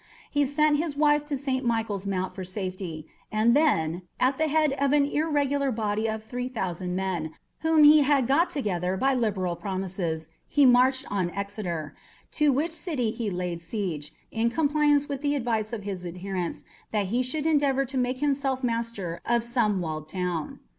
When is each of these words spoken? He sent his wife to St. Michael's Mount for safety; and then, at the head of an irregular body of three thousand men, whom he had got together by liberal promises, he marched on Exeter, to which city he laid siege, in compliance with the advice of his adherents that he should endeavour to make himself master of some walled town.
He 0.31 0.47
sent 0.47 0.77
his 0.77 0.97
wife 0.97 1.25
to 1.27 1.37
St. 1.37 1.63
Michael's 1.63 2.07
Mount 2.07 2.33
for 2.33 2.43
safety; 2.43 3.05
and 3.31 3.55
then, 3.55 4.01
at 4.19 4.39
the 4.39 4.47
head 4.47 4.71
of 4.79 4.93
an 4.93 5.05
irregular 5.05 5.71
body 5.71 6.07
of 6.09 6.23
three 6.23 6.49
thousand 6.49 6.95
men, 6.95 7.33
whom 7.59 7.83
he 7.83 8.01
had 8.01 8.25
got 8.25 8.49
together 8.49 8.97
by 8.97 9.13
liberal 9.13 9.55
promises, 9.55 10.29
he 10.47 10.65
marched 10.65 11.05
on 11.11 11.29
Exeter, 11.29 11.93
to 12.31 12.51
which 12.51 12.71
city 12.71 13.11
he 13.11 13.29
laid 13.29 13.61
siege, 13.61 14.11
in 14.31 14.49
compliance 14.49 15.07
with 15.07 15.21
the 15.21 15.35
advice 15.35 15.71
of 15.71 15.83
his 15.83 16.03
adherents 16.03 16.63
that 16.89 17.09
he 17.13 17.21
should 17.21 17.45
endeavour 17.45 17.85
to 17.85 17.95
make 17.95 18.17
himself 18.17 18.63
master 18.63 19.21
of 19.23 19.43
some 19.43 19.81
walled 19.81 20.09
town. 20.09 20.61